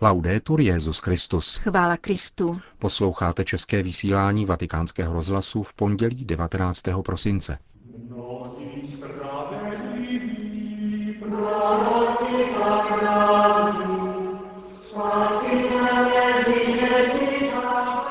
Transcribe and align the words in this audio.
Laudetur 0.00 0.60
Jezus 0.60 0.98
Christus. 0.98 1.54
Chvála 1.56 1.96
Kristu. 1.96 2.60
Posloucháte 2.78 3.44
české 3.44 3.82
vysílání 3.82 4.46
Vatikánského 4.46 5.12
rozhlasu 5.12 5.62
v 5.62 5.74
pondělí 5.74 6.24
19. 6.24 6.82
prosince. 7.04 7.58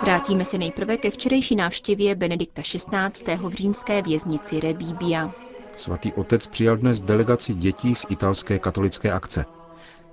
Vrátíme 0.03 0.45
se 0.45 0.57
nejprve 0.57 0.97
ke 0.97 1.11
včerejší 1.11 1.55
návštěvě 1.55 2.15
Benedikta 2.15 2.61
XVI. 2.61 3.35
v 3.35 3.53
římské 3.53 4.01
věznici 4.01 4.59
Rebíbia. 4.59 5.31
Svatý 5.77 6.13
otec 6.13 6.47
přijal 6.47 6.77
dnes 6.77 7.01
delegaci 7.01 7.53
dětí 7.53 7.95
z 7.95 8.05
italské 8.09 8.59
katolické 8.59 9.11
akce. 9.11 9.45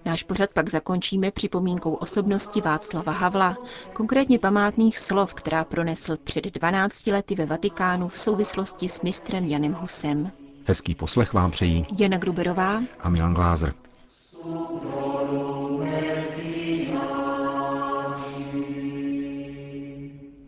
Náš 0.05 0.23
pořad 0.23 0.51
pak 0.51 0.69
zakončíme 0.71 1.31
připomínkou 1.31 1.95
osobnosti 1.95 2.61
Václava 2.61 3.13
Havla, 3.13 3.57
konkrétně 3.93 4.39
památných 4.39 4.99
slov, 4.99 5.35
která 5.35 5.65
pronesl 5.65 6.17
před 6.25 6.45
12 6.45 7.07
lety 7.07 7.35
ve 7.35 7.47
Vatikánu 7.47 8.09
v 8.09 8.19
souvislosti 8.19 8.89
s 8.89 9.03
mistrem 9.03 9.45
Janem 9.45 9.73
Husem. 9.73 10.31
Hezký 10.67 10.95
poslech 10.95 11.33
vám 11.33 11.51
přejí 11.51 11.87
Jana 11.99 12.19
Gruberová 12.19 12.83
a 13.01 13.09
Milan 13.09 13.35
Glázer. 13.35 13.75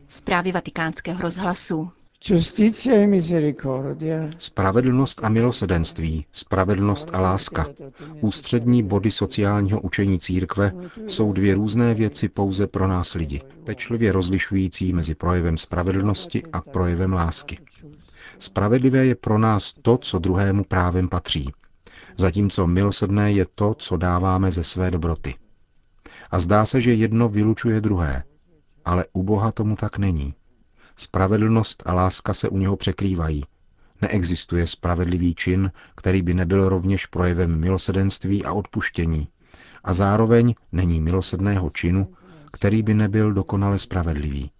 Zprávy 0.09 0.52
vatikánského 0.52 1.20
rozhlasu. 1.23 1.91
Spravedlnost 4.39 5.25
a 5.25 5.29
milosedenství, 5.29 6.27
spravedlnost 6.33 7.11
a 7.12 7.21
láska, 7.21 7.66
ústřední 8.21 8.83
body 8.83 9.11
sociálního 9.11 9.80
učení 9.80 10.19
církve, 10.19 10.73
jsou 11.07 11.33
dvě 11.33 11.55
různé 11.55 11.95
věci 11.95 12.29
pouze 12.29 12.66
pro 12.66 12.87
nás 12.89 13.15
lidi, 13.15 13.41
pečlivě 13.65 14.13
rozlišující 14.13 14.93
mezi 14.93 15.15
projevem 15.15 15.59
spravedlnosti 15.59 16.43
a 16.52 16.60
projevem 16.60 17.13
lásky. 17.13 17.59
Spravedlivé 18.38 19.07
je 19.07 19.15
pro 19.15 19.38
nás 19.38 19.74
to, 19.83 19.99
co 19.99 20.18
druhému 20.18 20.65
právem 20.65 21.09
patří, 21.09 21.52
zatímco 22.16 22.66
milosrdné 22.66 23.33
je 23.33 23.46
to, 23.55 23.74
co 23.74 23.96
dáváme 23.96 24.51
ze 24.51 24.65
své 24.65 24.90
dobroty. 24.90 25.35
A 26.30 26.38
zdá 26.38 26.65
se, 26.65 26.80
že 26.80 26.95
jedno 26.95 27.29
vylučuje 27.29 27.80
druhé, 27.80 28.23
ale 28.85 29.05
u 29.13 29.23
Boha 29.23 29.52
tomu 29.52 29.77
tak 29.77 29.99
není. 29.99 30.35
Spravedlnost 30.97 31.83
a 31.87 31.93
láska 31.95 32.35
se 32.35 32.49
u 32.49 32.59
něho 32.59 32.77
překrývají. 32.77 33.45
Neexistuje 34.02 34.66
spravedlivý 34.66 35.35
čin, 35.35 35.71
který 35.97 36.23
by 36.23 36.35
nebyl 36.35 36.69
rovněž 36.69 37.07
projevem 37.07 37.61
milosedenství 37.61 38.45
a 38.45 38.52
odpuštění. 38.52 39.29
A 39.85 39.93
zároveň 39.93 40.55
není 40.73 41.01
milosedného 41.01 41.71
činu, 41.71 42.15
který 42.52 42.83
by 42.83 42.95
nebyl 42.95 43.33
dokonale 43.33 43.79
spravedlivý. 43.79 44.51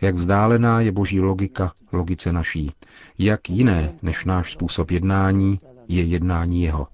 Jak 0.00 0.14
vzdálená 0.14 0.80
je 0.80 0.92
boží 0.92 1.20
logika 1.20 1.72
logice 1.92 2.32
naší. 2.32 2.72
Jak 3.18 3.50
jiné 3.50 3.94
než 4.02 4.24
náš 4.24 4.52
způsob 4.52 4.90
jednání 4.90 5.60
je 5.88 6.02
jednání 6.02 6.62
jeho. 6.62 6.86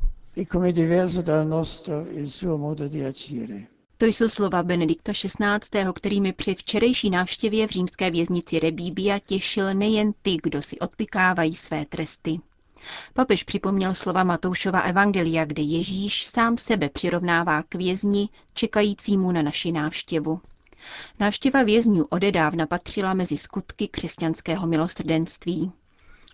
To 4.03 4.07
jsou 4.07 4.29
slova 4.29 4.63
Benedikta 4.63 5.13
XVI., 5.13 5.93
kterými 5.95 6.33
při 6.33 6.55
včerejší 6.55 7.11
návštěvě 7.11 7.67
v 7.67 7.71
římské 7.71 8.11
věznici 8.11 8.59
Rebíbia 8.59 9.19
těšil 9.19 9.75
nejen 9.75 10.13
ty, 10.23 10.37
kdo 10.43 10.63
si 10.63 10.79
odpikávají 10.79 11.55
své 11.55 11.85
tresty. 11.85 12.41
Papež 13.15 13.43
připomněl 13.43 13.95
slova 13.95 14.25
Matoušova 14.25 14.81
Evangelia, 14.81 15.45
kde 15.45 15.63
Ježíš 15.63 16.27
sám 16.27 16.57
sebe 16.57 16.89
přirovnává 16.89 17.63
k 17.63 17.75
vězni, 17.75 18.29
čekajícímu 18.55 19.33
na 19.33 19.43
naši 19.43 19.73
návštěvu. 19.73 20.41
Návštěva 21.21 21.63
vězňů 21.63 22.07
odedávna 22.11 22.67
patřila 22.67 23.15
mezi 23.15 23.37
skutky 23.37 23.89
křesťanského 23.89 24.67
milosrdenství. 24.67 25.73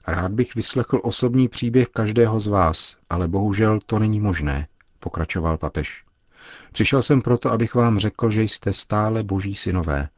Rád 0.07 0.33
bych 0.33 0.55
vyslechl 0.55 1.01
osobní 1.03 1.49
příběh 1.49 1.89
každého 1.89 2.41
z 2.41 2.47
vás, 2.47 2.97
ale 3.11 3.29
bohužel 3.29 3.81
to 3.87 3.99
není 3.99 4.21
možné, 4.21 4.69
pokračoval 5.01 5.59
papež. 5.59 6.08
Přišel 6.73 7.03
jsem 7.03 7.23
proto, 7.23 7.53
abych 7.53 7.75
vám 7.75 7.99
řekl, 7.99 8.31
že 8.31 8.43
jste 8.43 8.73
stále 8.73 9.23
boží 9.23 9.55
synové 9.55 10.09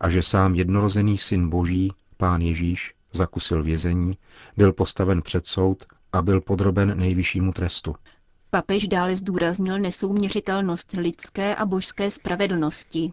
a 0.00 0.08
že 0.08 0.22
sám 0.22 0.54
jednorozený 0.54 1.18
syn 1.18 1.48
boží, 1.48 1.92
pán 2.16 2.42
Ježíš, 2.42 2.94
zakusil 3.12 3.62
vězení, 3.62 4.12
byl 4.56 4.72
postaven 4.72 5.22
před 5.22 5.46
soud 5.46 5.84
a 6.12 6.22
byl 6.22 6.40
podroben 6.40 6.98
nejvyššímu 6.98 7.52
trestu. 7.52 7.94
Papež 8.50 8.88
dále 8.88 9.16
zdůraznil 9.16 9.78
nesouměřitelnost 9.78 10.92
lidské 10.92 11.54
a 11.54 11.66
božské 11.66 12.10
spravedlnosti. 12.10 13.12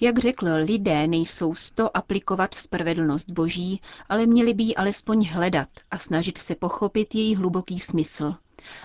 Jak 0.00 0.18
řekl, 0.18 0.46
lidé 0.64 1.06
nejsou 1.06 1.54
sto 1.54 1.96
aplikovat 1.96 2.54
spravedlnost 2.54 3.30
boží, 3.30 3.80
ale 4.08 4.26
měli 4.26 4.54
by 4.54 4.62
ji 4.62 4.74
alespoň 4.74 5.28
hledat 5.28 5.68
a 5.90 5.98
snažit 5.98 6.38
se 6.38 6.54
pochopit 6.54 7.14
její 7.14 7.36
hluboký 7.36 7.78
smysl 7.78 8.34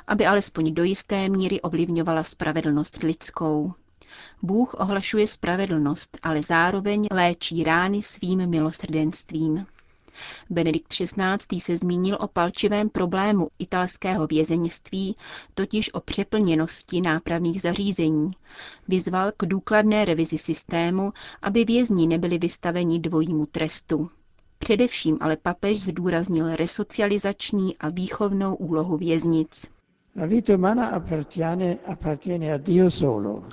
aby 0.07 0.25
alespoň 0.25 0.73
do 0.73 0.83
jisté 0.83 1.29
míry 1.29 1.61
ovlivňovala 1.61 2.23
spravedlnost 2.23 3.03
lidskou. 3.03 3.73
Bůh 4.41 4.73
ohlašuje 4.73 5.27
spravedlnost, 5.27 6.17
ale 6.23 6.43
zároveň 6.43 7.07
léčí 7.11 7.63
rány 7.63 8.01
svým 8.01 8.47
milosrdenstvím. 8.47 9.65
Benedikt 10.49 10.87
XVI. 10.87 11.59
se 11.59 11.77
zmínil 11.77 12.17
o 12.21 12.27
palčivém 12.27 12.89
problému 12.89 13.47
italského 13.59 14.27
vězeňství, 14.27 15.15
totiž 15.53 15.93
o 15.93 15.99
přeplněnosti 15.99 17.01
nápravných 17.01 17.61
zařízení. 17.61 18.31
Vyzval 18.87 19.31
k 19.37 19.45
důkladné 19.45 20.05
revizi 20.05 20.37
systému, 20.37 21.13
aby 21.41 21.65
vězni 21.65 22.07
nebyli 22.07 22.37
vystaveni 22.37 22.99
dvojímu 22.99 23.45
trestu. 23.45 24.09
Především 24.61 25.17
ale 25.22 25.38
papež 25.38 25.81
zdůraznil 25.81 26.55
resocializační 26.55 27.77
a 27.77 27.89
výchovnou 27.89 28.55
úlohu 28.55 28.97
věznic. 28.97 29.67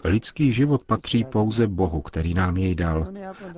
Lidský 0.05 0.53
život 0.53 0.85
patří 0.85 1.25
pouze 1.25 1.67
Bohu, 1.67 2.01
který 2.01 2.35
nám 2.35 2.57
jej 2.57 2.75
dal 2.75 3.07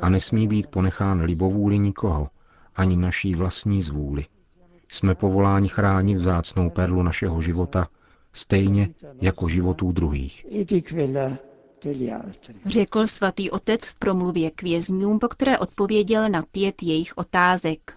a 0.00 0.09
nesmí 0.09 0.49
být 0.49 0.66
ponechán 0.66 1.21
libovůli 1.21 1.78
nikoho, 1.78 2.28
ani 2.77 2.97
naší 2.97 3.34
vlastní 3.34 3.82
zvůli. 3.82 4.27
Jsme 4.88 5.15
povoláni 5.15 5.69
chránit 5.69 6.15
vzácnou 6.15 6.71
perlu 6.71 7.03
našeho 7.03 7.43
života, 7.43 7.88
stejně 8.32 8.88
jako 9.21 9.49
životů 9.49 9.93
druhých. 9.93 10.47
Řekl 12.67 13.07
svatý 13.07 13.51
otec 13.51 13.85
v 13.89 13.95
promluvě 13.95 14.51
k 14.51 14.63
vězňům, 14.63 15.19
po 15.19 15.29
které 15.29 15.59
odpověděl 15.59 16.29
na 16.29 16.43
pět 16.43 16.83
jejich 16.83 17.13
otázek. 17.19 17.93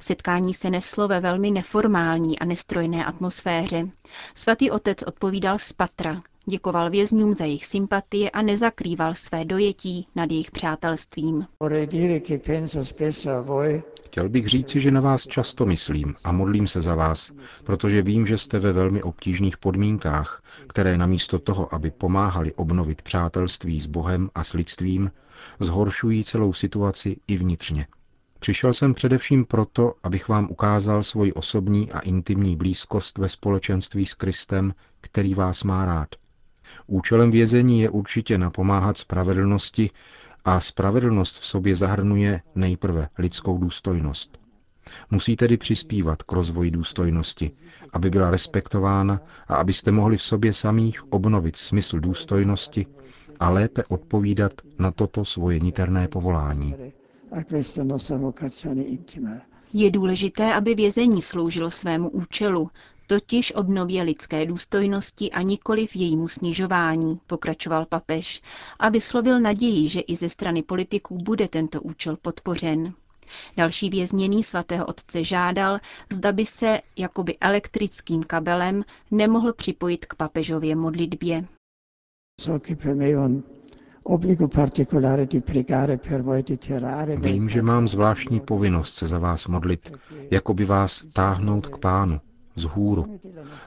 Setkání 0.00 0.54
se 0.54 0.70
neslo 0.70 1.08
ve 1.08 1.20
velmi 1.20 1.50
neformální 1.50 2.38
a 2.38 2.44
nestrojné 2.44 3.04
atmosféře. 3.04 3.88
Svatý 4.34 4.70
otec 4.70 5.02
odpovídal 5.06 5.58
z 5.58 5.72
patra, 5.72 6.22
děkoval 6.46 6.90
vězňům 6.90 7.34
za 7.34 7.44
jejich 7.44 7.66
sympatie 7.66 8.30
a 8.30 8.42
nezakrýval 8.42 9.14
své 9.14 9.44
dojetí 9.44 10.06
nad 10.14 10.30
jejich 10.30 10.50
přátelstvím. 10.50 11.46
Chtěl 14.10 14.28
bych 14.28 14.46
říci, 14.46 14.80
že 14.80 14.90
na 14.90 15.00
vás 15.00 15.26
často 15.26 15.66
myslím 15.66 16.14
a 16.24 16.32
modlím 16.32 16.66
se 16.66 16.80
za 16.80 16.94
vás, 16.94 17.32
protože 17.64 18.02
vím, 18.02 18.26
že 18.26 18.38
jste 18.38 18.58
ve 18.58 18.72
velmi 18.72 19.02
obtížných 19.02 19.56
podmínkách, 19.58 20.42
které 20.68 20.98
namísto 20.98 21.38
toho, 21.38 21.74
aby 21.74 21.90
pomáhali 21.90 22.54
obnovit 22.54 23.02
přátelství 23.02 23.80
s 23.80 23.86
Bohem 23.86 24.30
a 24.34 24.44
s 24.44 24.52
lidstvím, 24.52 25.10
zhoršují 25.60 26.24
celou 26.24 26.52
situaci 26.52 27.16
i 27.26 27.36
vnitřně. 27.36 27.86
Přišel 28.38 28.72
jsem 28.72 28.94
především 28.94 29.44
proto, 29.44 29.94
abych 30.02 30.28
vám 30.28 30.46
ukázal 30.50 31.02
svoji 31.02 31.32
osobní 31.32 31.92
a 31.92 32.00
intimní 32.00 32.56
blízkost 32.56 33.18
ve 33.18 33.28
společenství 33.28 34.06
s 34.06 34.14
Kristem, 34.14 34.74
který 35.00 35.34
vás 35.34 35.64
má 35.64 35.84
rád. 35.84 36.08
Účelem 36.86 37.30
vězení 37.30 37.80
je 37.80 37.90
určitě 37.90 38.38
napomáhat 38.38 38.98
spravedlnosti 38.98 39.90
a 40.44 40.60
spravedlnost 40.60 41.38
v 41.38 41.44
sobě 41.46 41.76
zahrnuje 41.76 42.40
nejprve 42.54 43.08
lidskou 43.18 43.58
důstojnost. 43.58 44.40
Musí 45.10 45.36
tedy 45.36 45.56
přispívat 45.56 46.22
k 46.22 46.32
rozvoji 46.32 46.70
důstojnosti, 46.70 47.50
aby 47.92 48.10
byla 48.10 48.30
respektována 48.30 49.20
a 49.48 49.54
abyste 49.56 49.90
mohli 49.90 50.16
v 50.16 50.22
sobě 50.22 50.52
samých 50.54 51.12
obnovit 51.12 51.56
smysl 51.56 52.00
důstojnosti 52.00 52.86
a 53.40 53.50
lépe 53.50 53.84
odpovídat 53.84 54.52
na 54.78 54.90
toto 54.90 55.24
svoje 55.24 55.60
niterné 55.60 56.08
povolání. 56.08 56.74
Je 59.72 59.90
důležité, 59.90 60.54
aby 60.54 60.74
vězení 60.74 61.22
sloužilo 61.22 61.70
svému 61.70 62.08
účelu, 62.10 62.70
totiž 63.10 63.52
obnově 63.54 64.02
lidské 64.02 64.46
důstojnosti 64.46 65.30
a 65.30 65.42
nikoli 65.42 65.86
v 65.86 65.96
jejímu 65.96 66.28
snižování, 66.28 67.20
pokračoval 67.26 67.86
papež 67.86 68.42
a 68.78 68.88
vyslovil 68.88 69.40
naději, 69.40 69.88
že 69.88 70.00
i 70.00 70.16
ze 70.16 70.28
strany 70.28 70.62
politiků 70.62 71.18
bude 71.18 71.48
tento 71.48 71.80
účel 71.82 72.16
podpořen. 72.22 72.92
Další 73.56 73.90
vězněný 73.90 74.42
svatého 74.42 74.86
otce 74.86 75.24
žádal, 75.24 75.78
zda 76.12 76.32
by 76.32 76.46
se 76.46 76.80
jakoby 76.96 77.38
elektrickým 77.40 78.22
kabelem 78.22 78.82
nemohl 79.10 79.52
připojit 79.52 80.06
k 80.06 80.14
papežově 80.14 80.76
modlitbě. 80.76 81.44
Vím, 87.16 87.48
že 87.48 87.62
mám 87.62 87.88
zvláštní 87.88 88.40
povinnost 88.40 88.94
se 88.94 89.08
za 89.08 89.18
vás 89.18 89.46
modlit, 89.46 89.92
jako 90.30 90.54
by 90.54 90.64
vás 90.64 91.04
táhnout 91.12 91.66
k 91.66 91.78
pánu, 91.78 92.20
z 92.56 92.64
hůru, 92.64 93.18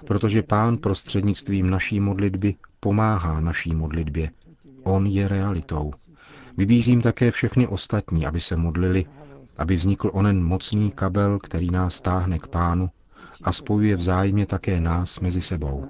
protože 0.08 0.44
pán 0.44 0.78
prostřednictvím 0.78 1.70
naší 1.70 2.00
modlitby 2.00 2.56
pomáhá 2.80 3.40
naší 3.40 3.76
modlitbě. 3.76 4.30
On 4.84 5.06
je 5.08 5.28
realitou. 5.28 5.92
Vybízím 6.58 7.02
také 7.02 7.32
všechny 7.32 7.68
ostatní, 7.68 8.26
aby 8.26 8.40
se 8.40 8.56
modlili, 8.56 9.06
aby 9.58 9.76
vznikl 9.76 10.10
onen 10.14 10.44
mocný 10.44 10.92
kabel, 10.92 11.40
který 11.40 11.70
nás 11.72 12.02
táhne 12.02 12.40
k 12.40 12.48
pánu 12.48 12.90
a 13.44 13.52
spojuje 13.52 13.96
vzájemně 13.96 14.46
také 14.46 14.82
nás 14.82 15.20
mezi 15.20 15.42
sebou. 15.42 15.86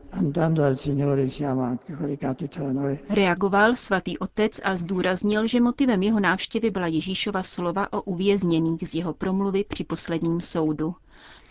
Reagoval 3.09 3.75
svatý 3.75 4.17
otec 4.17 4.59
a 4.63 4.75
zdůraznil, 4.75 5.47
že 5.47 5.61
motivem 5.61 6.03
jeho 6.03 6.19
návštěvy 6.19 6.71
byla 6.71 6.87
Ježíšova 6.87 7.43
slova 7.43 7.93
o 7.93 8.01
uvězněných 8.01 8.87
z 8.89 8.93
jeho 8.95 9.13
promluvy 9.13 9.65
při 9.67 9.83
posledním 9.83 10.41
soudu. 10.41 10.95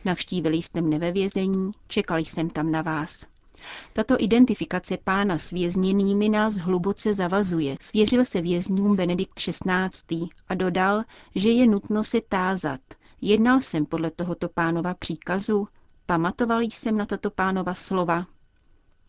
Navštívili 0.05 0.57
jste 0.57 0.81
mne 0.81 0.99
ve 0.99 1.13
vězení, 1.13 1.71
čekali 1.89 2.25
jsem 2.25 2.51
tam 2.51 2.71
na 2.71 2.83
vás. 2.83 3.27
Tato 3.93 4.17
identifikace 4.19 4.97
pána 5.05 5.39
s 5.39 5.51
vězněnými 5.51 6.29
nás 6.29 6.57
hluboce 6.57 7.15
zavazuje, 7.15 7.77
svěřil 7.81 8.25
se 8.25 8.41
vězňům 8.41 8.97
Benedikt 8.97 9.35
XVI. 9.35 10.29
a 10.49 10.55
dodal, 10.55 11.03
že 11.35 11.51
je 11.51 11.67
nutno 11.67 12.05
se 12.05 12.21
tázat. 12.29 12.81
Jednal 13.21 13.61
jsem 13.61 13.87
podle 13.87 14.11
tohoto 14.11 14.49
pánova 14.49 14.95
příkazu, 14.95 15.69
pamatoval 16.07 16.61
jsem 16.61 16.97
na 16.97 17.07
tato 17.07 17.31
pánova 17.31 17.75
slova. 17.75 18.27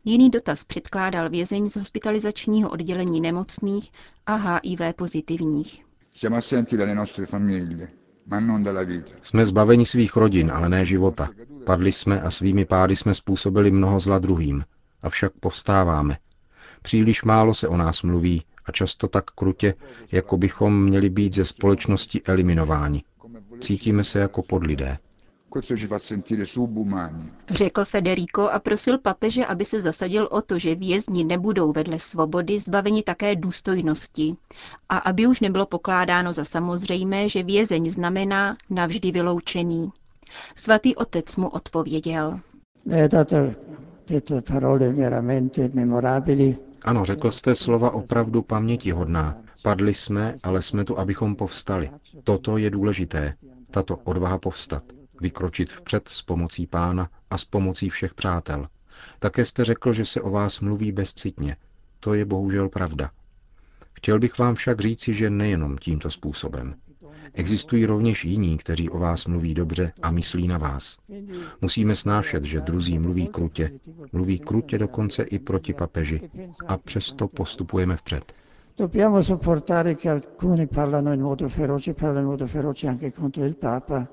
Jiný 0.05 0.29
dotaz 0.29 0.63
předkládal 0.63 1.29
vězeň 1.29 1.69
z 1.69 1.75
hospitalizačního 1.75 2.69
oddělení 2.69 3.21
nemocných 3.21 3.91
a 4.25 4.35
HIV 4.35 4.81
pozitivních. 4.95 5.85
Siamo 6.13 6.35
assenti 6.37 6.77
dalle 6.77 6.95
nostre 6.95 7.25
famiglie, 7.25 7.87
jsme 9.21 9.45
zbaveni 9.45 9.85
svých 9.85 10.15
rodin, 10.15 10.51
ale 10.51 10.69
ne 10.69 10.85
života. 10.85 11.29
Padli 11.65 11.91
jsme 11.91 12.21
a 12.21 12.31
svými 12.31 12.65
pády 12.65 12.95
jsme 12.95 13.13
způsobili 13.13 13.71
mnoho 13.71 13.99
zla 13.99 14.19
druhým. 14.19 14.63
Avšak 15.03 15.33
povstáváme. 15.39 16.17
Příliš 16.81 17.23
málo 17.23 17.53
se 17.53 17.67
o 17.67 17.77
nás 17.77 18.01
mluví 18.01 18.43
a 18.65 18.71
často 18.71 19.07
tak 19.07 19.31
krutě, 19.31 19.73
jako 20.11 20.37
bychom 20.37 20.83
měli 20.83 21.09
být 21.09 21.35
ze 21.35 21.45
společnosti 21.45 22.21
eliminováni. 22.25 23.03
Cítíme 23.59 24.03
se 24.03 24.19
jako 24.19 24.43
podlidé. 24.43 24.97
Řekl 27.49 27.85
Federico 27.85 28.41
a 28.49 28.59
prosil 28.59 28.97
papeže, 28.97 29.45
aby 29.45 29.65
se 29.65 29.81
zasadil 29.81 30.27
o 30.31 30.41
to, 30.41 30.59
že 30.59 30.75
vězni 30.75 31.23
nebudou 31.23 31.71
vedle 31.71 31.99
svobody 31.99 32.59
zbaveni 32.59 33.03
také 33.03 33.35
důstojnosti 33.35 34.35
a 34.89 34.97
aby 34.97 35.27
už 35.27 35.39
nebylo 35.39 35.65
pokládáno 35.65 36.33
za 36.33 36.45
samozřejmé, 36.45 37.29
že 37.29 37.43
vězeň 37.43 37.91
znamená 37.91 38.57
navždy 38.69 39.11
vyloučený. 39.11 39.91
Svatý 40.55 40.95
otec 40.95 41.35
mu 41.35 41.49
odpověděl. 41.49 42.39
Ano, 46.83 47.05
řekl 47.05 47.31
jste 47.31 47.55
slova 47.55 47.91
opravdu 47.91 48.41
pamětihodná. 48.41 49.37
Padli 49.63 49.93
jsme, 49.93 50.35
ale 50.43 50.61
jsme 50.61 50.85
tu, 50.85 50.99
abychom 50.99 51.35
povstali. 51.35 51.91
Toto 52.23 52.57
je 52.57 52.69
důležité, 52.69 53.33
tato 53.71 53.97
odvaha 54.03 54.37
povstat 54.37 54.83
vykročit 55.23 55.71
vpřed 55.71 56.07
s 56.07 56.21
pomocí 56.21 56.67
pána 56.67 57.09
a 57.29 57.37
s 57.37 57.45
pomocí 57.45 57.89
všech 57.89 58.13
přátel. 58.13 58.67
Také 59.19 59.45
jste 59.45 59.63
řekl, 59.63 59.93
že 59.93 60.05
se 60.05 60.21
o 60.21 60.29
vás 60.31 60.59
mluví 60.59 60.91
bezcitně. 60.91 61.55
To 61.99 62.13
je 62.13 62.25
bohužel 62.25 62.69
pravda. 62.69 63.11
Chtěl 63.93 64.19
bych 64.19 64.37
vám 64.39 64.55
však 64.55 64.79
říci, 64.81 65.13
že 65.13 65.29
nejenom 65.29 65.77
tímto 65.77 66.09
způsobem. 66.09 66.75
Existují 67.33 67.85
rovněž 67.85 68.25
jiní, 68.25 68.57
kteří 68.57 68.89
o 68.89 68.99
vás 68.99 69.25
mluví 69.25 69.53
dobře 69.53 69.91
a 70.01 70.11
myslí 70.11 70.47
na 70.47 70.57
vás. 70.57 70.97
Musíme 71.61 71.95
snášet, 71.95 72.43
že 72.43 72.59
druzí 72.61 72.99
mluví 72.99 73.27
krutě, 73.27 73.71
mluví 74.11 74.39
krutě 74.39 74.77
dokonce 74.77 75.23
i 75.23 75.39
proti 75.39 75.73
papeži 75.73 76.21
a 76.67 76.77
přesto 76.77 77.27
postupujeme 77.27 77.97
vpřed. 77.97 78.33
Dobbiamo 78.77 79.23
sopportare 79.23 79.95
che 79.95 80.09
alcuni 80.09 80.67
parlano 80.67 81.13
in 81.13 81.21
modo 81.21 81.49
feroce, 81.49 81.93
parlano 81.93 82.19
in 82.19 82.25
modo 82.25 82.47
feroce 82.47 82.87
anche 82.87 83.11
contro 83.11 83.45
il 83.45 83.53
Papa, 83.53 84.07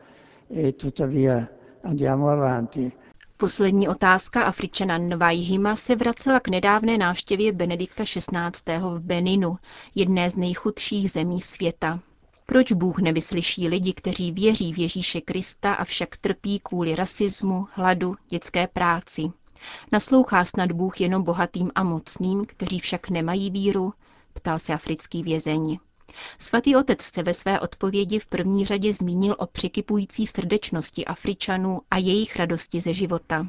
e 0.50 0.72
tuttavia 0.72 1.48
andiamo 1.82 2.28
avanti. 2.28 2.92
Poslední 3.36 3.88
otázka 3.88 4.42
Afričana 4.42 4.98
Nvajhima 4.98 5.76
se 5.76 5.96
vracela 5.96 6.40
k 6.40 6.48
nedávné 6.48 6.98
návštěvě 6.98 7.52
Benedikta 7.52 8.04
XVI. 8.04 8.78
v 8.78 9.00
Beninu, 9.00 9.56
jedné 9.94 10.30
z 10.30 10.36
nejchudších 10.36 11.10
zemí 11.10 11.40
světa. 11.40 12.00
Proč 12.46 12.72
Bůh 12.72 12.98
nevyslyší 12.98 13.68
lidi, 13.68 13.92
kteří 13.92 14.32
věří 14.32 14.72
v 14.72 14.78
Ježíše 14.78 15.20
Krista, 15.20 15.74
avšak 15.74 16.16
trpí 16.16 16.60
kvůli 16.62 16.96
rasismu, 16.96 17.66
hladu, 17.72 18.14
dětské 18.28 18.66
práci? 18.66 19.22
Naslouchá 19.92 20.44
snad 20.44 20.72
Bůh 20.72 21.00
jenom 21.00 21.22
bohatým 21.22 21.70
a 21.74 21.84
mocným, 21.84 22.44
kteří 22.44 22.78
však 22.78 23.10
nemají 23.10 23.50
víru? 23.50 23.92
Ptal 24.32 24.58
se 24.58 24.74
africký 24.74 25.22
vězeň. 25.22 25.78
Svatý 26.38 26.76
otec 26.76 27.02
se 27.02 27.22
ve 27.22 27.34
své 27.34 27.60
odpovědi 27.60 28.18
v 28.18 28.26
první 28.26 28.66
řadě 28.66 28.92
zmínil 28.92 29.36
o 29.38 29.46
překypující 29.46 30.26
srdečnosti 30.26 31.04
Afričanů 31.04 31.80
a 31.90 31.98
jejich 31.98 32.36
radosti 32.36 32.80
ze 32.80 32.94
života. 32.94 33.46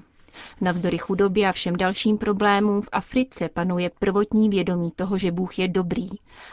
Navzdory 0.61 0.97
chudobě 0.97 1.47
a 1.47 1.51
všem 1.51 1.75
dalším 1.77 2.17
problémům 2.17 2.81
v 2.81 2.89
Africe 2.91 3.49
panuje 3.49 3.91
prvotní 3.99 4.49
vědomí 4.49 4.91
toho, 4.95 5.17
že 5.17 5.31
Bůh 5.31 5.59
je 5.59 5.67
dobrý 5.67 6.09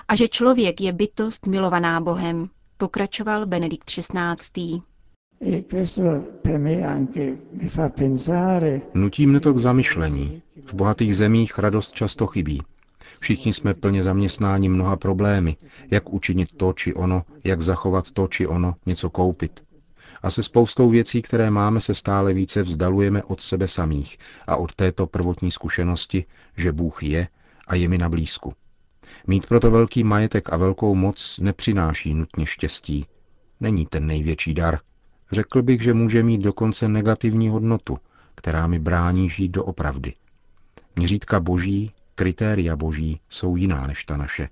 a 0.09 0.17
že 0.17 0.29
člověk 0.29 0.81
je 0.81 0.93
bytost 0.93 1.47
milovaná 1.47 2.01
Bohem, 2.01 2.49
pokračoval 2.77 3.47
Benedikt 3.47 3.91
XVI. 3.91 4.81
E 5.41 5.63
Nutí 8.95 9.27
mne 9.27 9.41
to 9.41 9.53
k 9.55 9.59
zamyšlení. 9.59 10.43
V 10.67 10.75
bohatých 10.75 11.17
zemích 11.17 11.59
radost 11.59 11.93
často 11.93 12.27
chybí. 12.27 12.63
Všichni 13.21 13.53
jsme 13.53 13.75
plně 13.75 14.03
zaměstnáni 14.03 14.69
mnoha 14.69 14.97
problémy, 14.97 15.57
jak 15.91 16.13
učinit 16.13 16.49
to 16.57 16.73
či 16.73 16.95
ono, 16.95 17.23
jak 17.45 17.61
zachovat 17.61 18.11
to 18.11 18.29
či 18.29 18.47
ono, 18.47 18.75
něco 18.87 19.11
koupit. 19.11 19.65
A 20.23 20.31
se 20.31 20.43
spoustou 20.43 20.91
věcí, 20.91 21.23
které 21.23 21.51
máme, 21.51 21.81
se 21.81 21.95
stále 21.95 22.35
více 22.35 22.63
vzdalujeme 22.63 23.23
od 23.23 23.41
sebe 23.41 23.69
samých 23.69 24.19
a 24.47 24.57
od 24.57 24.75
této 24.75 25.07
prvotní 25.07 25.51
zkušenosti, 25.51 26.25
že 26.57 26.73
Bůh 26.73 27.03
je 27.03 27.29
a 27.67 27.75
je 27.75 27.89
mi 27.89 27.99
na 27.99 28.09
blízku. 28.09 28.55
Mít 29.27 29.47
proto 29.47 29.71
velký 29.71 30.05
majetek 30.05 30.53
a 30.53 30.57
velkou 30.57 30.95
moc 30.95 31.39
nepřináší 31.39 32.15
nutně 32.15 32.47
štěstí. 32.47 33.07
Není 33.61 33.87
ten 33.87 34.07
největší 34.07 34.55
dar. 34.55 34.79
Řekl 35.33 35.63
bych, 35.63 35.83
že 35.83 35.95
může 35.95 36.23
mít 36.23 36.41
dokonce 36.41 36.89
negativní 36.89 37.49
hodnotu, 37.49 37.99
která 38.35 38.67
mi 38.67 38.79
brání 38.79 39.31
žít 39.31 39.49
do 39.49 39.65
opravdy. 39.65 40.15
Měřítka 40.97 41.41
boží 41.41 41.93
Kritéria 42.19 42.77
boží 42.77 43.21
jsou 43.29 43.57
jiná 43.57 43.87
než 43.87 44.05
ta 44.05 44.17
naše. 44.17 44.49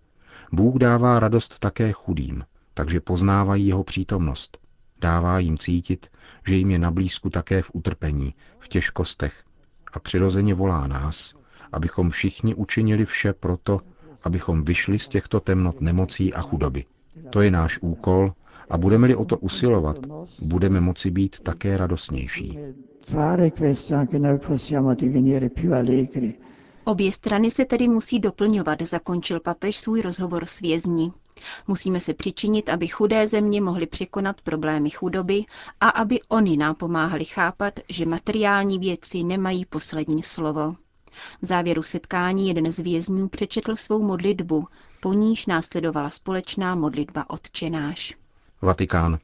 Bůh 0.53 0.77
dává 0.77 1.21
radost 1.21 1.59
také 1.59 1.93
chudým, 1.93 2.45
takže 2.75 3.01
poznávají 3.01 3.67
jeho 3.67 3.85
přítomnost. 3.85 4.59
Dává 5.01 5.39
jim 5.39 5.59
cítit, 5.59 6.07
že 6.47 6.55
jim 6.55 6.71
je 6.71 6.79
nablízku 6.79 7.31
také 7.31 7.63
v 7.63 7.71
utrpení, 7.73 8.35
v 8.59 8.69
těžkostech 8.69 9.45
a 9.93 9.99
přirozeně 9.99 10.55
volá 10.55 10.87
nás, 10.87 11.35
abychom 11.73 12.11
všichni 12.11 12.55
učinili 12.55 13.05
vše 13.05 13.33
proto, 13.33 13.81
abychom 14.25 14.65
vyšli 14.65 14.99
z 14.99 15.09
těchto 15.09 15.41
temnot 15.41 15.81
nemocí 15.81 16.35
a 16.35 16.43
chudoby. 16.43 16.85
To 17.31 17.41
je 17.41 17.51
náš 17.51 17.79
úkol 17.83 18.33
a 18.71 18.79
budeme-li 18.79 19.15
o 19.15 19.25
to 19.25 19.39
usilovat, 19.39 19.97
budeme 20.43 20.81
moci 20.81 21.11
být 21.11 21.41
také 21.41 21.77
radostnější. 21.77 22.59
Fare 23.01 23.51
questo 23.51 23.95
anche 23.95 24.19
noi 24.19 24.39
possiamo 24.39 24.95
divenire 24.95 25.49
più 25.49 25.75
allegri 25.75 26.46
Obě 26.89 27.13
strany 27.13 27.51
se 27.51 27.65
tedy 27.65 27.89
musí 27.89 28.19
doplňovat, 28.19 28.83
zakončil 28.83 29.41
papež 29.41 29.77
svůj 29.77 30.01
rozhovor 30.03 30.45
s 30.45 30.61
vězni. 30.61 31.13
Musíme 31.69 32.01
se 32.01 32.15
přičinit, 32.15 32.69
aby 32.69 32.89
chudé 32.89 33.27
země 33.27 33.61
mohly 33.61 33.87
překonat 33.87 34.41
problémy 34.41 34.91
chudoby 34.91 35.45
a 35.81 35.89
aby 35.89 36.19
oni 36.29 36.57
nám 36.57 36.75
pomáhali 36.75 37.25
chápat, 37.25 37.75
že 37.89 38.07
materiální 38.07 38.79
věci 38.79 39.23
nemají 39.23 39.65
poslední 39.65 40.23
slovo. 40.23 40.77
V 41.43 41.47
závěru 41.47 41.83
setkání 41.83 42.49
jeden 42.49 42.73
z 42.73 42.79
vězňů 42.79 43.29
přečetl 43.29 43.77
svou 43.77 44.03
modlitbu, 44.03 44.65
po 45.01 45.13
níž 45.13 45.47
následovala 45.47 46.11
společná 46.11 46.75
modlitba 46.75 47.31
odčenáš. 47.31 48.15
Vatikán. 48.63 49.19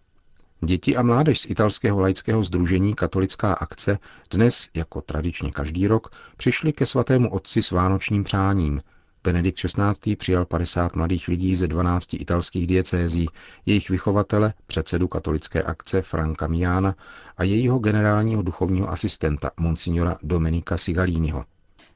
Děti 0.65 0.97
a 0.97 1.03
mládež 1.03 1.41
z 1.41 1.47
italského 1.51 2.01
laického 2.01 2.43
združení 2.43 2.95
Katolická 2.95 3.53
akce 3.53 3.99
dnes, 4.31 4.69
jako 4.75 5.01
tradičně 5.01 5.51
každý 5.51 5.87
rok, 5.87 6.11
přišli 6.37 6.73
ke 6.73 6.87
svatému 6.87 7.31
otci 7.31 7.63
s 7.63 7.71
vánočním 7.71 8.25
přáním. 8.25 8.83
Benedikt 9.25 9.59
XVI. 9.59 10.17
přijal 10.17 10.45
50 10.45 10.97
mladých 10.97 11.29
lidí 11.29 11.57
ze 11.57 11.67
12 11.67 12.15
italských 12.15 12.67
diecézí, 12.67 13.29
jejich 13.67 13.91
vychovatele, 13.91 14.55
předsedu 14.67 15.09
katolické 15.09 15.63
akce 15.63 16.03
Franka 16.03 16.47
Miana 16.47 16.95
a 17.37 17.45
jejího 17.45 17.79
generálního 17.79 18.43
duchovního 18.43 18.91
asistenta, 18.91 19.51
monsignora 19.61 20.19
Domenika 20.23 20.77
Sigalíniho. 20.77 21.45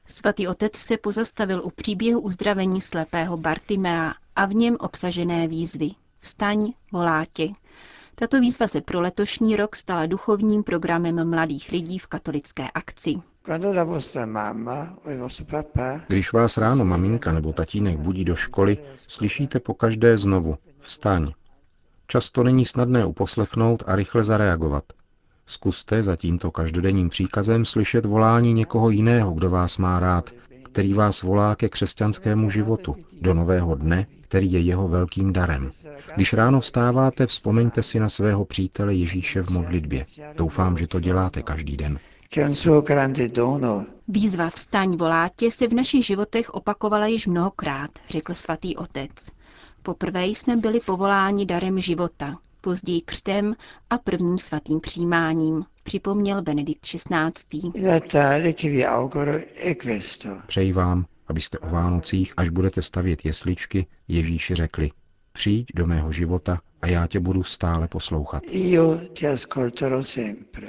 Svatý 0.05 0.47
otec 0.47 0.75
se 0.75 0.97
pozastavil 0.97 1.61
u 1.63 1.69
příběhu 1.69 2.19
uzdravení 2.19 2.81
slepého 2.81 3.37
Bartimea 3.37 4.13
a 4.35 4.45
v 4.45 4.53
něm 4.53 4.77
obsažené 4.79 5.47
výzvy. 5.47 5.89
Vstaň, 6.19 6.73
volátě. 6.91 7.47
Tato 8.19 8.39
výzva 8.39 8.67
se 8.67 8.81
pro 8.81 9.01
letošní 9.01 9.55
rok 9.55 9.75
stala 9.75 10.05
duchovním 10.05 10.63
programem 10.63 11.29
mladých 11.29 11.71
lidí 11.71 11.99
v 11.99 12.07
katolické 12.07 12.71
akci. 12.71 13.15
Když 16.07 16.33
vás 16.33 16.57
ráno 16.57 16.85
maminka 16.85 17.31
nebo 17.31 17.53
tatínek 17.53 17.97
budí 17.97 18.25
do 18.25 18.35
školy, 18.35 18.77
slyšíte 19.07 19.59
po 19.59 19.73
každé 19.73 20.17
znovu 20.17 20.57
vstaň. 20.79 21.27
Často 22.07 22.43
není 22.43 22.65
snadné 22.65 23.05
uposlechnout 23.05 23.83
a 23.87 23.95
rychle 23.95 24.23
zareagovat. 24.23 24.83
Zkuste 25.45 26.03
za 26.03 26.15
tímto 26.15 26.51
každodenním 26.51 27.09
příkazem 27.09 27.65
slyšet 27.65 28.05
volání 28.05 28.53
někoho 28.53 28.89
jiného, 28.89 29.31
kdo 29.31 29.49
vás 29.49 29.77
má 29.77 29.99
rád, 29.99 30.29
který 30.71 30.93
vás 30.93 31.21
volá 31.21 31.55
ke 31.55 31.69
křesťanskému 31.69 32.49
životu, 32.49 32.95
do 33.21 33.33
nového 33.33 33.75
dne, 33.75 34.07
který 34.21 34.51
je 34.51 34.59
jeho 34.59 34.87
velkým 34.87 35.33
darem. 35.33 35.71
Když 36.15 36.33
ráno 36.33 36.59
vstáváte, 36.61 37.27
vzpomeňte 37.27 37.83
si 37.83 37.99
na 37.99 38.09
svého 38.09 38.45
přítele 38.45 38.95
Ježíše 38.95 39.41
v 39.41 39.49
modlitbě. 39.49 40.05
Doufám, 40.37 40.77
že 40.77 40.87
to 40.87 40.99
děláte 40.99 41.43
každý 41.43 41.77
den. 41.77 41.99
Výzva 44.07 44.49
Vstaň 44.49 44.97
volátě 44.97 45.51
se 45.51 45.67
v 45.67 45.73
našich 45.73 46.05
životech 46.05 46.49
opakovala 46.49 47.07
již 47.07 47.27
mnohokrát, 47.27 47.91
řekl 48.09 48.33
svatý 48.33 48.75
otec. 48.75 49.11
Poprvé 49.83 50.25
jsme 50.25 50.57
byli 50.57 50.79
povoláni 50.79 51.45
darem 51.45 51.79
života, 51.79 52.37
později 52.67 53.01
křtem 53.01 53.55
a 53.89 53.97
prvním 53.97 54.37
svatým 54.37 54.79
přijímáním, 54.79 55.65
připomněl 55.83 56.41
Benedikt 56.41 56.81
XVI. 56.81 57.71
Přeji 60.47 60.73
vám, 60.73 61.05
abyste 61.27 61.59
o 61.59 61.69
Vánocích, 61.69 62.33
až 62.37 62.49
budete 62.49 62.81
stavět 62.81 63.25
jesličky, 63.25 63.85
Ježíši 64.07 64.55
řekli, 64.55 64.91
přijď 65.31 65.67
do 65.75 65.87
mého 65.87 66.11
života 66.11 66.59
a 66.81 66.87
já 66.87 67.07
tě 67.07 67.19
budu 67.19 67.43
stále 67.43 67.87
poslouchat. 67.87 68.43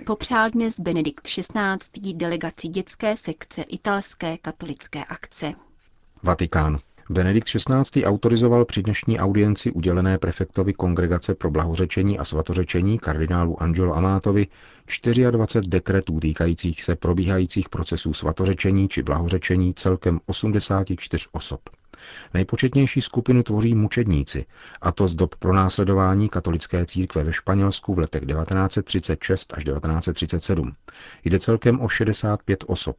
Popřál 0.07 0.51
dnes 0.51 0.81
Benedikt 0.81 1.27
XVI. 1.27 2.15
delegaci 2.15 2.69
dětské 2.69 3.17
sekce 3.17 3.63
italské 3.63 4.39
katolické 4.39 5.05
akce. 5.05 5.53
Vatikán. 6.23 6.79
Benedikt 7.11 7.49
XVI. 7.49 8.05
autorizoval 8.05 8.65
při 8.65 8.83
dnešní 8.83 9.19
audienci 9.19 9.73
udělené 9.73 10.19
prefektovi 10.19 10.73
Kongregace 10.73 11.35
pro 11.35 11.51
blahořečení 11.51 12.19
a 12.19 12.25
svatořečení 12.25 12.99
kardinálu 12.99 13.63
Angelo 13.63 13.97
Amátovi 13.97 14.47
24 15.31 15.69
dekretů 15.69 16.21
týkajících 16.21 16.83
se 16.83 16.97
probíhajících 16.97 17.69
procesů 17.69 18.13
svatořečení 18.13 18.89
či 18.89 19.03
blahořečení 19.03 19.75
celkem 19.75 20.21
84 20.27 21.27
osob. 21.33 21.61
Nejpočetnější 22.35 23.01
skupinu 23.01 23.43
tvoří 23.43 23.75
mučedníci, 23.75 24.45
a 24.81 24.93
to 24.93 25.09
z 25.09 25.15
dob 25.15 25.35
pronásledování 25.35 26.29
katolické 26.29 26.87
církve 26.87 27.25
ve 27.25 27.33
Španělsku 27.33 27.95
v 27.95 27.99
letech 27.99 28.27
1936 28.27 29.55
až 29.57 29.65
1937. 29.65 30.73
Jde 31.25 31.39
celkem 31.39 31.81
o 31.81 31.89
65 31.89 32.65
osob, 32.67 32.97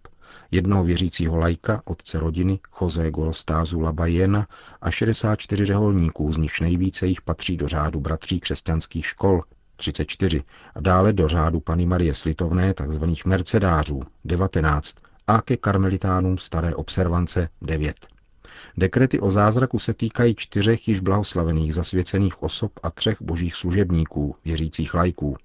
jednoho 0.52 0.84
věřícího 0.84 1.38
lajka, 1.38 1.82
otce 1.86 2.20
rodiny, 2.20 2.60
Jose 2.82 3.12
Golostázu 3.12 3.80
Labajena 3.80 4.48
a 4.82 4.92
64 4.92 5.66
řeholníků, 5.66 6.34
z 6.34 6.38
nichž 6.38 6.62
nejvíce 6.62 7.08
jich 7.08 7.22
patří 7.22 7.58
do 7.58 7.68
řádu 7.68 8.00
bratří 8.00 8.40
křesťanských 8.40 9.06
škol, 9.06 9.42
34, 9.76 10.44
a 10.76 10.80
dále 10.80 11.14
do 11.14 11.28
řádu 11.28 11.60
Pany 11.60 11.86
Marie 11.86 12.14
Slitovné, 12.14 12.74
tzv. 12.74 13.04
mercedářů, 13.26 14.02
19, 14.26 14.96
a 15.28 15.42
ke 15.42 15.58
karmelitánům 15.58 16.38
staré 16.38 16.76
observance 16.76 17.50
9. 17.62 18.08
Dekrety 18.78 19.20
o 19.20 19.32
zázraku 19.32 19.80
se 19.80 19.94
týkají 19.94 20.36
čtyřech 20.36 20.88
již 20.88 21.00
blahoslavených 21.00 21.74
zasvěcených 21.74 22.44
osob 22.44 22.72
a 22.84 22.92
třech 22.92 23.22
božích 23.22 23.56
služebníků, 23.56 24.36
věřících 24.46 24.94
lajků. 24.94 25.38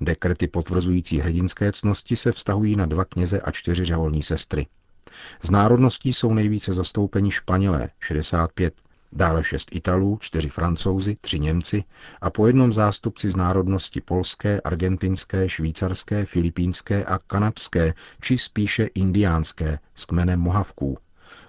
Dekrety 0.00 0.48
potvrzující 0.48 1.18
hrdinské 1.20 1.72
cnosti 1.72 2.16
se 2.16 2.32
vztahují 2.32 2.76
na 2.76 2.86
dva 2.86 3.04
kněze 3.04 3.40
a 3.40 3.50
čtyři 3.50 3.84
řeholní 3.84 4.22
sestry. 4.22 4.66
Z 5.42 5.50
národností 5.50 6.12
jsou 6.12 6.34
nejvíce 6.34 6.72
zastoupeni 6.72 7.30
Španělé 7.30 7.90
65, 8.00 8.74
dále 9.12 9.44
šest 9.44 9.68
Italů, 9.72 10.18
čtyři 10.20 10.48
Francouzi, 10.48 11.14
tři 11.20 11.38
Němci 11.40 11.84
a 12.20 12.30
po 12.30 12.46
jednom 12.46 12.72
zástupci 12.72 13.30
z 13.30 13.36
národnosti 13.36 14.00
polské, 14.00 14.60
argentinské, 14.60 15.48
švýcarské, 15.48 16.24
filipínské 16.24 17.04
a 17.04 17.18
kanadské, 17.18 17.94
či 18.20 18.38
spíše 18.38 18.84
indiánské, 18.94 19.78
s 19.94 20.04
kmenem 20.04 20.40
Mohavků. 20.40 20.98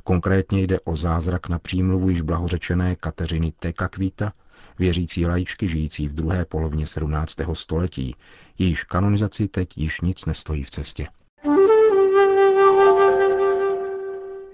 Konkrétně 0.04 0.62
jde 0.62 0.80
o 0.80 0.96
zázrak 0.96 1.50
na 1.50 1.60
přímluvu 1.60 2.10
již 2.10 2.22
blahořečené 2.22 2.96
Kateřiny 2.96 3.52
Tekakvita, 3.60 4.34
věřící 4.80 5.26
lajičky 5.26 5.68
žijící 5.68 6.08
v 6.08 6.14
druhé 6.14 6.46
polovině 6.46 6.88
17. 6.88 7.36
století, 7.54 8.16
jejíž 8.58 8.84
kanonizaci 8.84 9.48
teď 9.48 9.78
již 9.78 10.02
nic 10.02 10.26
nestojí 10.26 10.64
v 10.64 10.70
cestě. 10.70 11.08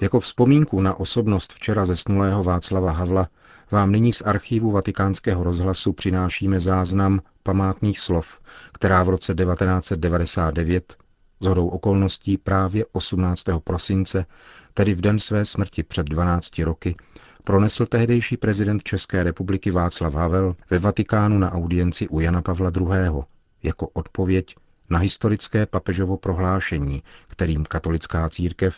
Jako 0.01 0.19
vzpomínku 0.19 0.81
na 0.81 0.99
osobnost 0.99 1.53
včera 1.53 1.85
zesnulého 1.85 2.43
Václava 2.43 2.91
Havla 2.91 3.27
vám 3.71 3.91
nyní 3.91 4.13
z 4.13 4.21
archívu 4.21 4.71
vatikánského 4.71 5.43
rozhlasu 5.43 5.93
přinášíme 5.93 6.59
záznam 6.59 7.21
památných 7.43 7.99
slov, 7.99 8.39
která 8.73 9.03
v 9.03 9.09
roce 9.09 9.35
1999, 9.35 10.97
zhodou 11.39 11.67
okolností 11.67 12.37
právě 12.37 12.85
18. 12.91 13.43
prosince, 13.63 14.25
tedy 14.73 14.93
v 14.93 15.01
den 15.01 15.19
své 15.19 15.45
smrti 15.45 15.83
před 15.83 16.05
12 16.07 16.59
roky, 16.59 16.95
pronesl 17.43 17.85
tehdejší 17.85 18.37
prezident 18.37 18.83
České 18.83 19.23
republiky 19.23 19.71
Václav 19.71 20.13
Havel 20.13 20.55
ve 20.69 20.79
Vatikánu 20.79 21.37
na 21.37 21.51
audienci 21.51 22.07
u 22.07 22.19
Jana 22.19 22.41
Pavla 22.41 22.71
II. 22.77 23.23
jako 23.63 23.87
odpověď 23.87 24.55
na 24.89 24.99
historické 24.99 25.65
papežovo 25.65 26.17
prohlášení, 26.17 27.03
kterým 27.27 27.65
katolická 27.65 28.29
církev 28.29 28.75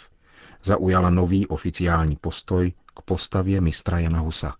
zaujala 0.63 1.09
nový 1.09 1.47
oficiální 1.47 2.15
postoj 2.15 2.73
k 2.95 3.01
postavě 3.01 3.61
mistra 3.61 3.99
Jana 3.99 4.19
Husa. 4.19 4.55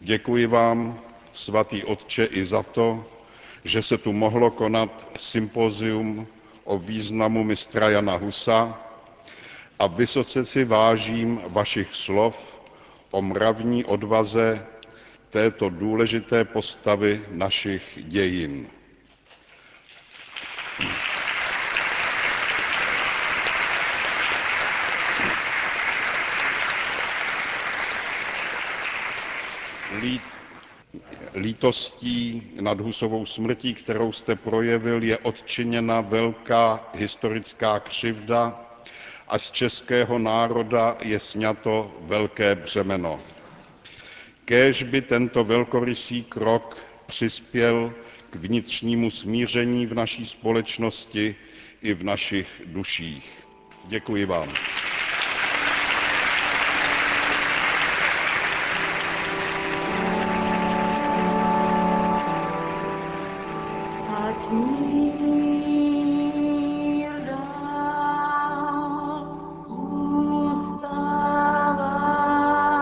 Děkuji 0.00 0.46
vám, 0.46 0.98
svatý 1.32 1.84
otče, 1.84 2.24
i 2.24 2.46
za 2.46 2.62
to, 2.62 3.04
že 3.64 3.82
se 3.82 3.98
tu 3.98 4.12
mohlo 4.12 4.50
konat 4.50 5.08
sympozium 5.18 6.26
o 6.64 6.78
významu 6.78 7.44
mistra 7.44 7.90
Jana 7.90 8.16
Husa 8.16 8.78
a 9.78 9.86
vysoce 9.86 10.44
si 10.44 10.64
vážím 10.64 11.40
vašich 11.48 11.94
slov 11.94 12.59
o 13.10 13.22
mravní 13.22 13.84
odvaze 13.84 14.66
této 15.30 15.68
důležité 15.70 16.44
postavy 16.44 17.24
našich 17.30 17.98
dějin. 18.02 18.66
Lítostí 31.34 32.52
nad 32.60 32.80
Husovou 32.80 33.26
smrtí, 33.26 33.74
kterou 33.74 34.12
jste 34.12 34.36
projevil, 34.36 35.02
je 35.02 35.18
odčiněna 35.18 36.00
velká 36.00 36.88
historická 36.94 37.80
křivda, 37.80 38.69
a 39.30 39.38
z 39.38 39.50
českého 39.50 40.18
národa 40.18 40.96
je 41.02 41.20
sňato 41.20 41.94
velké 42.00 42.54
břemeno. 42.54 43.20
Kéž 44.44 44.82
by 44.82 45.02
tento 45.02 45.44
velkorysý 45.44 46.22
krok 46.24 46.76
přispěl 47.06 47.94
k 48.30 48.36
vnitřnímu 48.36 49.10
smíření 49.10 49.86
v 49.86 49.94
naší 49.94 50.26
společnosti 50.26 51.36
i 51.82 51.94
v 51.94 52.04
našich 52.04 52.48
duších. 52.66 53.30
Děkuji 53.88 54.24
vám. 54.26 54.48